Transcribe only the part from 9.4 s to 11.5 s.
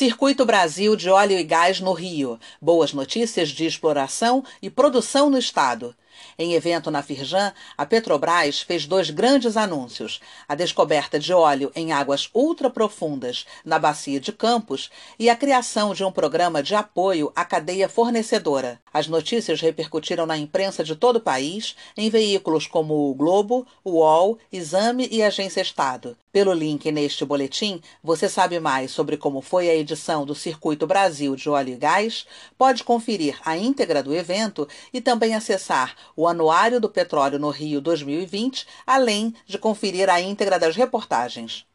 anúncios: a descoberta de